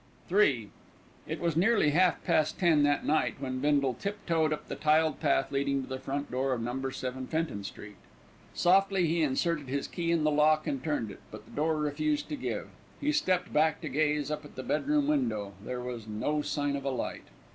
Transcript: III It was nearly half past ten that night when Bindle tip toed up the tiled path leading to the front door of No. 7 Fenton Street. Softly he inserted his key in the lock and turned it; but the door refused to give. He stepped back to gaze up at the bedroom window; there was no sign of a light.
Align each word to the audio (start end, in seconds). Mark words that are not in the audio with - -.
III 0.31 0.71
It 1.27 1.39
was 1.39 1.55
nearly 1.55 1.91
half 1.91 2.23
past 2.23 2.57
ten 2.57 2.81
that 2.81 3.05
night 3.05 3.35
when 3.39 3.59
Bindle 3.59 3.93
tip 3.93 4.17
toed 4.25 4.51
up 4.51 4.67
the 4.67 4.75
tiled 4.75 5.19
path 5.19 5.51
leading 5.51 5.83
to 5.83 5.87
the 5.87 5.99
front 5.99 6.31
door 6.31 6.53
of 6.53 6.61
No. 6.63 6.89
7 6.89 7.27
Fenton 7.27 7.63
Street. 7.63 7.97
Softly 8.55 9.05
he 9.05 9.21
inserted 9.21 9.67
his 9.67 9.87
key 9.87 10.11
in 10.11 10.23
the 10.23 10.31
lock 10.31 10.65
and 10.65 10.83
turned 10.83 11.11
it; 11.11 11.19
but 11.29 11.45
the 11.45 11.51
door 11.51 11.77
refused 11.77 12.29
to 12.29 12.35
give. 12.35 12.69
He 12.99 13.11
stepped 13.11 13.53
back 13.53 13.79
to 13.81 13.89
gaze 13.89 14.31
up 14.31 14.43
at 14.43 14.55
the 14.55 14.63
bedroom 14.63 15.07
window; 15.07 15.53
there 15.63 15.81
was 15.81 16.07
no 16.07 16.41
sign 16.41 16.75
of 16.75 16.83
a 16.83 16.89
light. 16.89 17.25